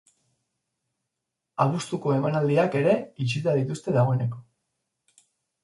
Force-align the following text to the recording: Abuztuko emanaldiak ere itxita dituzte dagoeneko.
Abuztuko 1.65 2.15
emanaldiak 2.17 2.79
ere 2.81 2.97
itxita 3.27 3.55
dituzte 3.61 3.97
dagoeneko. 4.01 4.43